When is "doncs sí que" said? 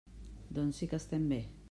0.57-0.99